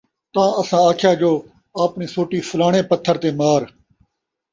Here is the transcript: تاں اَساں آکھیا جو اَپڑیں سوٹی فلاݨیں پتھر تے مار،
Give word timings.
تاں 0.33 0.51
اَساں 0.61 0.83
آکھیا 0.89 1.11
جو 1.21 1.31
اَپڑیں 1.81 2.11
سوٹی 2.13 2.39
فلاݨیں 2.49 2.87
پتھر 2.89 3.15
تے 3.21 3.29
مار، 3.39 3.61